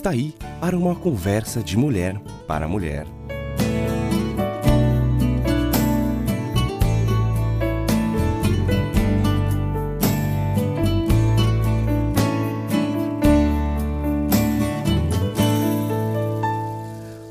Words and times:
Está 0.00 0.12
aí 0.12 0.32
para 0.58 0.78
uma 0.78 0.96
conversa 0.96 1.62
de 1.62 1.76
mulher 1.76 2.18
para 2.48 2.66
mulher. 2.66 3.06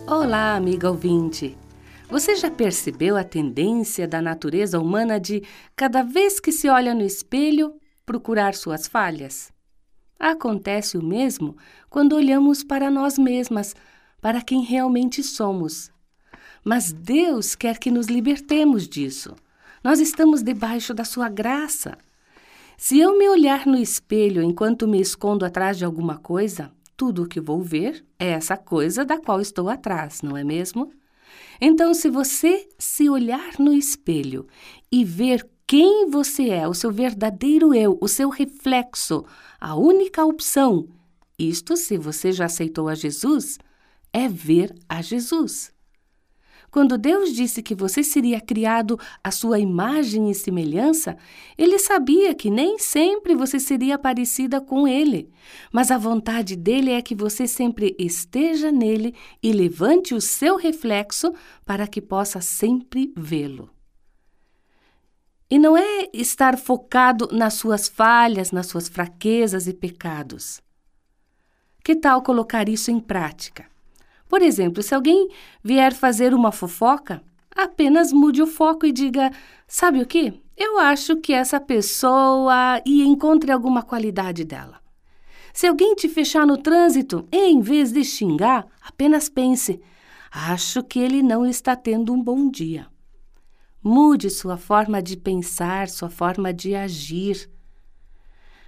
Olá, 0.06 0.56
amiga 0.56 0.92
ouvinte. 0.92 1.58
Você 2.08 2.36
já 2.36 2.52
percebeu 2.52 3.18
a 3.18 3.24
tendência 3.24 4.08
da 4.08 4.22
natureza 4.22 4.80
humana 4.80 5.20
de, 5.20 5.42
cada 5.76 6.04
vez 6.04 6.40
que 6.40 6.52
se 6.52 6.70
olha 6.70 6.94
no 6.94 7.02
espelho, 7.02 7.74
procurar 8.06 8.54
suas 8.54 8.88
falhas? 8.88 9.52
Acontece 10.20 10.98
o 10.98 11.04
mesmo 11.04 11.56
quando 11.90 12.14
olhamos 12.14 12.62
para 12.64 12.92
nós 12.92 13.18
mesmas, 13.18 13.74
para 14.22 14.42
quem 14.42 14.64
realmente 14.64 15.24
somos. 15.24 15.90
Mas 16.64 16.92
Deus 16.92 17.56
quer 17.56 17.80
que 17.80 17.90
nos 17.90 18.08
libertemos 18.08 18.88
disso. 18.88 19.34
Nós 19.82 20.02
estamos 20.02 20.44
debaixo 20.44 20.94
da 20.94 21.06
Sua 21.06 21.30
graça. 21.30 21.98
Se 22.78 23.00
eu 23.00 23.18
me 23.18 23.30
olhar 23.30 23.66
no 23.66 23.78
espelho 23.78 24.44
enquanto 24.44 24.88
me 24.88 25.00
escondo 25.00 25.46
atrás 25.46 25.78
de 25.78 25.86
alguma 25.86 26.18
coisa, 26.18 26.72
tudo 26.98 27.24
o 27.24 27.28
que 27.28 27.40
vou 27.40 27.62
ver 27.62 28.06
é 28.18 28.32
essa 28.32 28.58
coisa 28.58 29.06
da 29.06 29.18
qual 29.18 29.40
estou 29.40 29.70
atrás, 29.70 30.22
não 30.22 30.36
é 30.36 30.44
mesmo? 30.44 30.92
Então, 31.62 31.94
se 31.94 32.10
você 32.10 32.68
se 32.78 33.10
olhar 33.10 33.54
no 33.58 33.74
espelho 33.74 34.48
e 34.92 35.06
ver 35.06 35.48
quem 35.70 36.10
você 36.10 36.50
é, 36.50 36.68
o 36.68 36.74
seu 36.74 36.92
verdadeiro 36.92 37.76
eu, 37.76 37.96
o 38.02 38.08
seu 38.08 38.30
reflexo, 38.30 39.24
a 39.62 39.76
única 39.76 40.26
opção, 40.26 40.88
isto 41.38 41.78
se 41.78 41.96
você 41.96 42.32
já 42.32 42.46
aceitou 42.46 42.88
a 42.88 42.96
Jesus, 42.96 43.60
é 44.12 44.28
ver 44.28 44.74
a 44.90 45.00
Jesus. 45.04 45.72
Quando 46.72 46.98
Deus 46.98 47.36
disse 47.36 47.62
que 47.62 47.76
você 47.76 48.04
seria 48.04 48.42
criado 48.42 49.00
à 49.24 49.30
sua 49.30 49.60
imagem 49.60 50.32
e 50.32 50.34
semelhança, 50.34 51.16
ele 51.56 51.78
sabia 51.78 52.34
que 52.34 52.50
nem 52.50 52.80
sempre 52.80 53.36
você 53.36 53.60
seria 53.60 54.00
parecida 54.00 54.60
com 54.60 54.88
ele, 54.88 55.30
mas 55.72 55.92
a 55.92 56.00
vontade 56.00 56.56
dele 56.56 56.94
é 56.94 57.02
que 57.04 57.14
você 57.14 57.46
sempre 57.46 57.96
esteja 58.00 58.72
nele 58.72 59.14
e 59.42 59.54
levante 59.54 60.16
o 60.16 60.22
seu 60.22 60.56
reflexo 60.56 61.32
para 61.64 61.86
que 61.86 62.02
possa 62.02 62.42
sempre 62.42 63.14
vê-lo. 63.16 63.70
E 65.50 65.58
não 65.58 65.76
é 65.76 66.08
estar 66.14 66.58
focado 66.58 67.28
nas 67.32 67.56
suas 67.56 67.88
falhas, 67.88 68.52
nas 68.52 68.68
suas 68.68 68.88
fraquezas 68.88 69.68
e 69.68 69.74
pecados. 69.74 70.62
Que 71.84 71.96
tal 71.96 72.22
colocar 72.22 72.70
isso 72.70 72.92
em 72.92 73.00
prática? 73.00 73.66
Por 74.28 74.44
exemplo, 74.44 74.84
se 74.84 74.94
alguém 74.94 75.30
vier 75.64 75.92
fazer 75.92 76.36
uma 76.36 76.52
fofoca, 76.52 77.24
apenas 77.56 78.14
mude 78.14 78.44
o 78.44 78.48
foco 78.48 78.86
e 78.86 78.92
diga: 78.92 79.32
sabe 79.68 80.02
o 80.02 80.06
que? 80.06 80.40
Eu 80.56 80.78
acho 80.78 81.16
que 81.16 81.34
essa 81.34 81.60
pessoa 81.60 82.80
e 82.86 83.02
encontre 83.02 83.52
alguma 83.52 83.82
qualidade 83.82 84.44
dela. 84.44 84.80
Se 85.52 85.66
alguém 85.66 85.96
te 85.96 86.08
fechar 86.08 86.46
no 86.46 86.58
trânsito, 86.58 87.28
em 87.32 87.60
vez 87.60 87.92
de 87.92 88.04
xingar, 88.04 88.68
apenas 88.82 89.28
pense: 89.28 89.82
acho 90.32 90.84
que 90.84 91.00
ele 91.00 91.24
não 91.24 91.46
está 91.46 91.76
tendo 91.76 92.14
um 92.14 92.22
bom 92.22 92.52
dia. 92.52 92.88
Mude 93.82 94.30
sua 94.30 94.58
forma 94.58 95.02
de 95.02 95.16
pensar, 95.16 95.88
sua 95.88 96.10
forma 96.10 96.54
de 96.54 96.76
agir. 96.76 97.50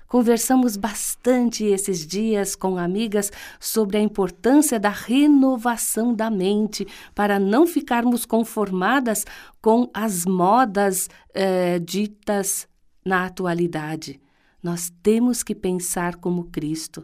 Conversamos 0.07 0.75
bastante 0.75 1.63
esses 1.65 2.05
dias 2.05 2.55
com 2.55 2.77
amigas 2.77 3.31
sobre 3.59 3.97
a 3.97 4.01
importância 4.01 4.79
da 4.79 4.89
renovação 4.89 6.13
da 6.13 6.29
mente 6.29 6.85
para 7.15 7.39
não 7.39 7.65
ficarmos 7.65 8.25
conformadas 8.25 9.25
com 9.61 9.89
as 9.93 10.25
modas 10.25 11.09
eh, 11.33 11.79
ditas 11.79 12.67
na 13.05 13.25
atualidade. 13.25 14.19
Nós 14.61 14.91
temos 15.01 15.43
que 15.43 15.55
pensar 15.55 16.15
como 16.17 16.45
Cristo. 16.45 17.03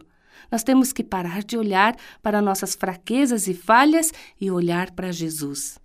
Nós 0.50 0.62
temos 0.62 0.92
que 0.92 1.02
parar 1.02 1.42
de 1.42 1.58
olhar 1.58 1.96
para 2.22 2.40
nossas 2.40 2.74
fraquezas 2.74 3.48
e 3.48 3.54
falhas 3.54 4.12
e 4.40 4.50
olhar 4.50 4.92
para 4.92 5.10
Jesus. 5.12 5.78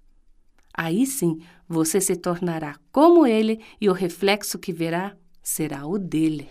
Aí 0.74 1.06
sim 1.06 1.40
você 1.68 2.02
se 2.02 2.16
tornará 2.16 2.76
como 2.92 3.26
ele 3.26 3.60
e 3.80 3.90
o 3.90 3.94
reflexo 3.94 4.58
que 4.58 4.74
verá 4.74 5.16
será 5.42 5.86
o 5.86 6.00
dele. 6.00 6.48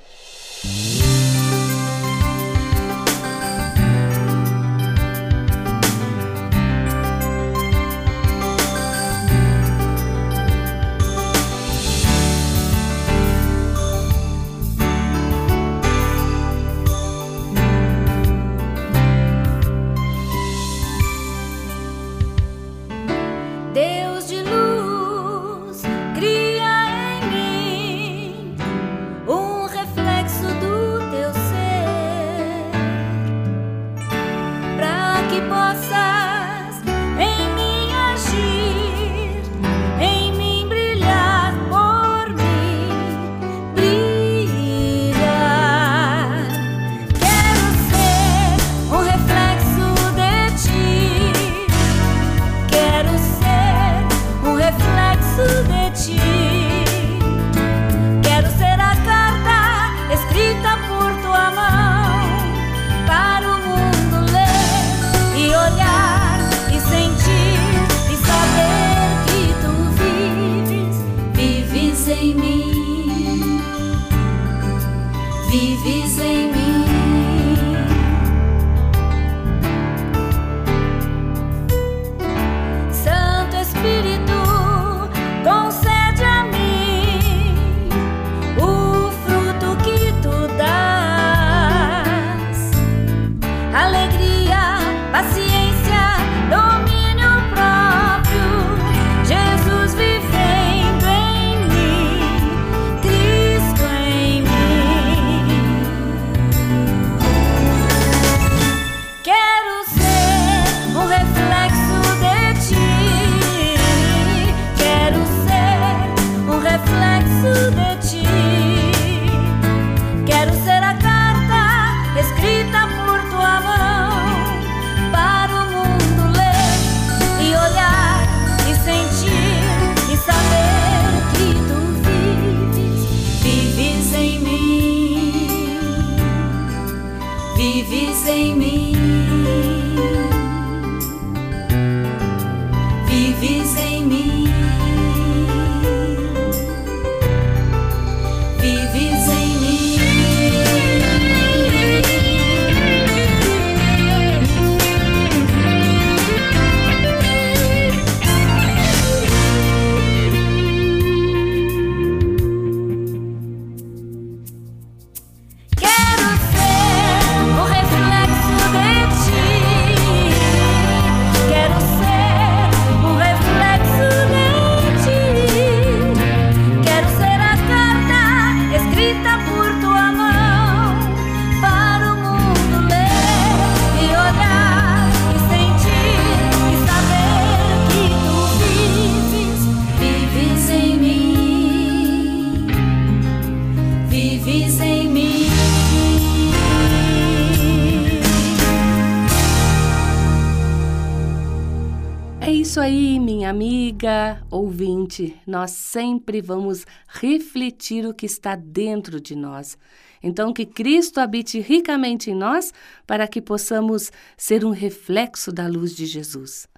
Aí, 202.83 203.21
minha 203.21 203.49
amiga 203.49 204.45
ouvinte, 204.51 205.41
nós 205.47 205.71
sempre 205.71 206.41
vamos 206.41 206.85
refletir 207.07 208.05
o 208.05 208.13
que 208.13 208.27
está 208.27 208.57
dentro 208.57 209.21
de 209.21 209.37
nós. 209.37 209.79
Então, 210.21 210.53
que 210.53 210.67
Cristo 210.67 211.21
habite 211.21 211.61
ricamente 211.61 212.31
em 212.31 212.35
nós 212.35 212.73
para 213.07 213.29
que 213.29 213.41
possamos 213.41 214.11
ser 214.37 214.65
um 214.65 214.71
reflexo 214.71 215.53
da 215.53 215.69
luz 215.69 215.95
de 215.95 216.07
Jesus. 216.07 216.69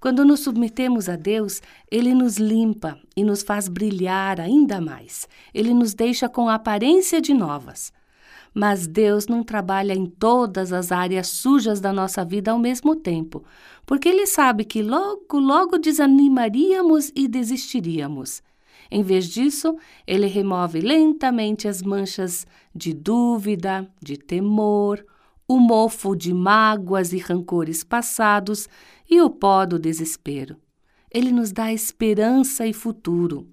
Quando 0.00 0.24
nos 0.24 0.40
submetemos 0.40 1.08
a 1.08 1.14
Deus, 1.14 1.62
Ele 1.88 2.12
nos 2.12 2.38
limpa 2.38 2.98
e 3.16 3.22
nos 3.22 3.42
faz 3.42 3.68
brilhar 3.68 4.40
ainda 4.40 4.80
mais. 4.80 5.28
Ele 5.54 5.72
nos 5.72 5.94
deixa 5.94 6.28
com 6.28 6.48
a 6.48 6.54
aparência 6.54 7.20
de 7.20 7.32
novas. 7.32 7.92
Mas 8.54 8.86
Deus 8.86 9.26
não 9.26 9.42
trabalha 9.42 9.94
em 9.94 10.06
todas 10.06 10.72
as 10.72 10.92
áreas 10.92 11.28
sujas 11.28 11.80
da 11.80 11.92
nossa 11.92 12.24
vida 12.24 12.50
ao 12.50 12.58
mesmo 12.58 12.94
tempo, 12.94 13.42
porque 13.86 14.08
Ele 14.08 14.26
sabe 14.26 14.64
que 14.64 14.82
logo, 14.82 15.38
logo 15.38 15.78
desanimaríamos 15.78 17.10
e 17.14 17.26
desistiríamos. 17.26 18.42
Em 18.90 19.02
vez 19.02 19.26
disso, 19.26 19.76
Ele 20.06 20.26
remove 20.26 20.80
lentamente 20.80 21.66
as 21.66 21.82
manchas 21.82 22.46
de 22.74 22.92
dúvida, 22.92 23.88
de 24.02 24.18
temor, 24.18 25.02
o 25.48 25.58
mofo 25.58 26.14
de 26.14 26.32
mágoas 26.32 27.12
e 27.12 27.18
rancores 27.18 27.82
passados 27.82 28.68
e 29.10 29.20
o 29.20 29.30
pó 29.30 29.64
do 29.64 29.78
desespero. 29.78 30.56
Ele 31.10 31.30
nos 31.30 31.52
dá 31.52 31.72
esperança 31.72 32.66
e 32.66 32.72
futuro. 32.72 33.46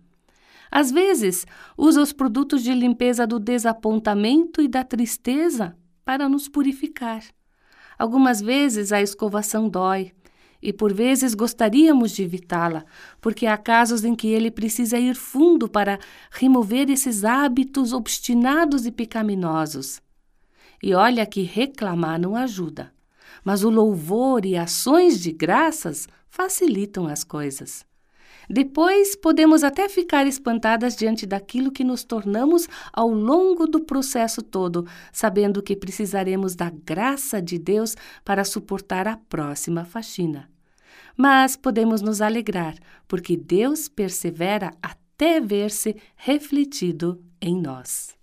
Às 0.72 0.92
vezes, 0.92 1.46
usa 1.78 2.02
os 2.02 2.14
produtos 2.14 2.64
de 2.64 2.74
limpeza 2.74 3.26
do 3.26 3.40
desapontamento 3.40 4.62
e 4.62 4.68
da 4.68 4.84
tristeza 4.84 5.76
para 6.06 6.30
nos 6.30 6.48
purificar. 6.48 7.24
Algumas 7.98 8.40
vezes 8.40 8.92
a 8.92 9.02
escovação 9.02 9.68
dói, 9.68 10.12
e 10.62 10.74
por 10.74 10.94
vezes 10.94 11.34
gostaríamos 11.34 12.12
de 12.12 12.24
evitá-la, 12.24 12.86
porque 13.22 13.46
há 13.46 13.58
casos 13.58 14.04
em 14.04 14.14
que 14.14 14.28
ele 14.28 14.52
precisa 14.52 14.98
ir 14.98 15.16
fundo 15.16 15.70
para 15.70 16.00
remover 16.32 16.90
esses 16.90 17.24
hábitos 17.24 17.94
obstinados 17.94 18.86
e 18.86 18.92
pecaminosos. 18.92 20.02
E 20.84 20.94
olha 20.94 21.26
que 21.26 21.44
reclamar 21.44 22.20
não 22.20 22.36
ajuda, 22.36 22.94
mas 23.44 23.64
o 23.64 23.70
louvor 23.70 24.46
e 24.46 24.58
ações 24.58 25.20
de 25.20 25.32
graças 25.32 26.08
facilitam 26.30 27.08
as 27.08 27.24
coisas. 27.24 27.86
Depois 28.50 29.16
podemos 29.16 29.64
até 29.64 29.88
ficar 29.88 30.26
espantadas 30.26 30.96
diante 30.96 31.28
daquilo 31.28 31.72
que 31.72 31.84
nos 31.84 32.04
tornamos 32.04 32.68
ao 32.92 33.10
longo 33.10 33.68
do 33.68 33.80
processo 33.80 34.42
todo, 34.42 34.88
sabendo 35.14 35.62
que 35.62 35.76
precisaremos 35.76 36.56
da 36.56 36.72
graça 36.72 37.40
de 37.40 37.60
Deus 37.60 37.96
para 38.26 38.44
suportar 38.44 39.08
a 39.08 39.18
próxima 39.18 39.86
faxina. 39.86 40.50
Mas 41.16 41.56
podemos 41.56 42.02
nos 42.02 42.22
alegrar, 42.22 42.76
porque 43.08 43.38
Deus 43.38 43.88
persevera 43.88 44.72
até 44.82 45.40
ver-se 45.40 45.96
refletido 46.16 47.22
em 47.40 47.62
nós. 47.62 48.16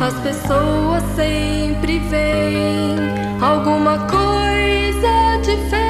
As 0.00 0.14
pessoas 0.20 1.02
sempre 1.16 1.98
veem 1.98 2.96
alguma 3.42 3.98
coisa 4.06 5.38
diferente 5.42 5.87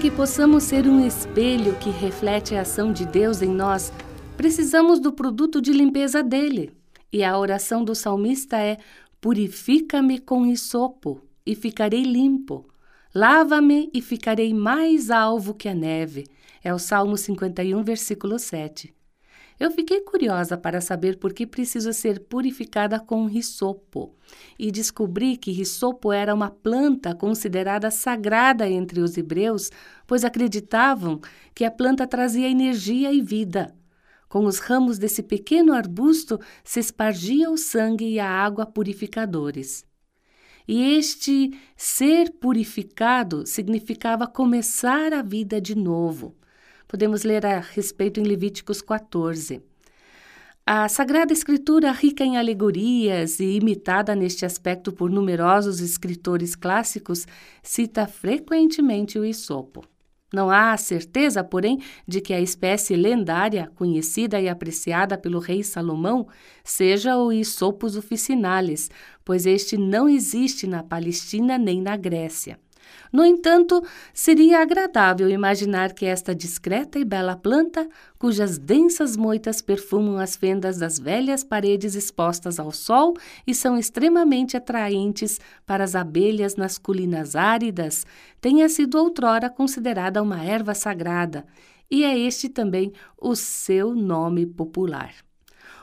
que 0.00 0.10
possamos 0.10 0.64
ser 0.64 0.86
um 0.86 1.06
espelho 1.06 1.76
que 1.76 1.90
reflete 1.90 2.54
a 2.54 2.62
ação 2.62 2.90
de 2.90 3.04
Deus 3.04 3.42
em 3.42 3.50
nós, 3.50 3.92
precisamos 4.34 4.98
do 4.98 5.12
produto 5.12 5.60
de 5.60 5.72
limpeza 5.72 6.22
dele. 6.22 6.72
E 7.12 7.22
a 7.22 7.38
oração 7.38 7.84
do 7.84 7.94
salmista 7.94 8.56
é: 8.56 8.78
Purifica-me 9.20 10.18
com 10.18 10.46
isopo 10.46 11.20
e 11.44 11.54
ficarei 11.54 12.02
limpo. 12.02 12.66
Lava-me 13.14 13.90
e 13.92 14.00
ficarei 14.00 14.54
mais 14.54 15.10
alvo 15.10 15.52
que 15.52 15.68
a 15.68 15.74
neve. 15.74 16.24
É 16.64 16.72
o 16.72 16.78
Salmo 16.78 17.18
51, 17.18 17.82
versículo 17.82 18.38
7. 18.38 18.94
Eu 19.60 19.70
fiquei 19.70 20.00
curiosa 20.00 20.56
para 20.56 20.80
saber 20.80 21.18
por 21.18 21.34
que 21.34 21.46
preciso 21.46 21.92
ser 21.92 22.20
purificada 22.20 22.98
com 22.98 23.26
risopo 23.26 24.16
e 24.58 24.72
descobri 24.72 25.36
que 25.36 25.52
risopo 25.52 26.10
era 26.10 26.34
uma 26.34 26.48
planta 26.50 27.14
considerada 27.14 27.90
sagrada 27.90 28.66
entre 28.66 29.02
os 29.02 29.18
hebreus, 29.18 29.70
pois 30.06 30.24
acreditavam 30.24 31.20
que 31.54 31.62
a 31.62 31.70
planta 31.70 32.06
trazia 32.06 32.48
energia 32.48 33.12
e 33.12 33.20
vida. 33.20 33.76
Com 34.30 34.46
os 34.46 34.60
ramos 34.60 34.98
desse 34.98 35.22
pequeno 35.22 35.74
arbusto 35.74 36.40
se 36.64 36.80
espargia 36.80 37.50
o 37.50 37.58
sangue 37.58 38.06
e 38.06 38.18
a 38.18 38.30
água 38.30 38.64
purificadores. 38.64 39.84
E 40.66 40.96
este 40.96 41.50
ser 41.76 42.30
purificado 42.40 43.44
significava 43.44 44.26
começar 44.26 45.12
a 45.12 45.20
vida 45.20 45.60
de 45.60 45.74
novo. 45.74 46.39
Podemos 46.90 47.22
ler 47.22 47.46
a 47.46 47.60
respeito 47.60 48.18
em 48.18 48.24
Levíticos 48.24 48.82
14. 48.82 49.62
A 50.66 50.88
Sagrada 50.88 51.32
Escritura, 51.32 51.92
rica 51.92 52.24
em 52.24 52.36
alegorias 52.36 53.38
e 53.38 53.58
imitada 53.58 54.12
neste 54.16 54.44
aspecto 54.44 54.90
por 54.92 55.08
numerosos 55.08 55.78
escritores 55.78 56.56
clássicos, 56.56 57.28
cita 57.62 58.08
frequentemente 58.08 59.20
o 59.20 59.24
isopo. 59.24 59.84
Não 60.34 60.50
há 60.50 60.76
certeza, 60.76 61.44
porém, 61.44 61.78
de 62.08 62.20
que 62.20 62.34
a 62.34 62.40
espécie 62.40 62.96
lendária, 62.96 63.70
conhecida 63.76 64.40
e 64.40 64.48
apreciada 64.48 65.16
pelo 65.16 65.38
rei 65.38 65.62
Salomão, 65.62 66.26
seja 66.64 67.16
o 67.16 67.32
Isopus 67.32 67.94
officinalis, 67.94 68.90
pois 69.24 69.46
este 69.46 69.76
não 69.76 70.08
existe 70.08 70.66
na 70.66 70.82
Palestina 70.82 71.56
nem 71.56 71.80
na 71.80 71.96
Grécia. 71.96 72.58
No 73.12 73.24
entanto, 73.24 73.82
seria 74.14 74.60
agradável 74.60 75.28
imaginar 75.28 75.92
que 75.92 76.06
esta 76.06 76.34
discreta 76.34 76.98
e 76.98 77.04
bela 77.04 77.36
planta, 77.36 77.88
cujas 78.18 78.58
densas 78.58 79.16
moitas 79.16 79.60
perfumam 79.60 80.18
as 80.18 80.36
fendas 80.36 80.78
das 80.78 80.98
velhas 80.98 81.42
paredes 81.42 81.94
expostas 81.94 82.58
ao 82.58 82.70
sol 82.70 83.14
e 83.46 83.54
são 83.54 83.76
extremamente 83.76 84.56
atraentes 84.56 85.40
para 85.66 85.84
as 85.84 85.94
abelhas 85.94 86.56
nas 86.56 86.78
colinas 86.78 87.34
áridas, 87.34 88.06
tenha 88.40 88.68
sido 88.68 88.98
outrora 88.98 89.50
considerada 89.50 90.22
uma 90.22 90.42
erva 90.42 90.74
sagrada, 90.74 91.44
e 91.90 92.04
é 92.04 92.16
este 92.16 92.48
também 92.48 92.92
o 93.20 93.34
seu 93.34 93.94
nome 93.94 94.46
popular. 94.46 95.12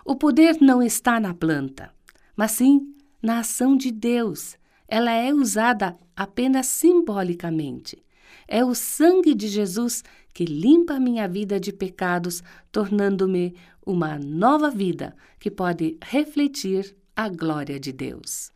O 0.06 0.16
poder 0.16 0.58
não 0.62 0.82
está 0.82 1.20
na 1.20 1.34
planta, 1.34 1.92
mas 2.36 2.52
sim 2.52 2.96
na 3.22 3.40
ação 3.40 3.76
de 3.76 3.92
Deus 3.92 4.58
ela 4.88 5.12
é 5.12 5.34
usada 5.34 5.98
apenas 6.16 6.68
simbolicamente. 6.68 8.04
É 8.48 8.64
o 8.64 8.74
sangue 8.74 9.34
de 9.34 9.48
Jesus 9.48 10.04
que 10.34 10.46
limpa 10.46 11.00
minha 11.00 11.28
vida 11.28 11.60
de 11.60 11.74
pecados, 11.74 12.44
tornando-me 12.72 13.56
uma 13.86 14.20
nova 14.20 14.70
vida 14.70 15.16
que 15.40 15.50
pode 15.50 15.98
refletir 16.02 16.96
a 17.16 17.28
glória 17.28 17.80
de 17.80 17.92
Deus. 17.92 18.52